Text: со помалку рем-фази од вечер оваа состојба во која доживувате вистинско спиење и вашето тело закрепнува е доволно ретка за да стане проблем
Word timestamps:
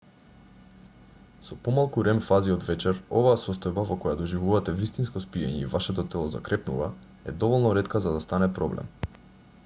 со 1.47 1.57
помалку 1.65 2.05
рем-фази 2.05 2.53
од 2.53 2.63
вечер 2.69 3.01
оваа 3.19 3.35
состојба 3.41 3.83
во 3.89 3.97
која 4.05 4.15
доживувате 4.21 4.73
вистинско 4.79 5.21
спиење 5.25 5.61
и 5.65 5.69
вашето 5.73 6.05
тело 6.15 6.31
закрепнува 6.37 6.87
е 7.33 7.35
доволно 7.45 7.75
ретка 7.79 8.01
за 8.07 8.15
да 8.17 8.23
стане 8.25 8.49
проблем 8.57 8.91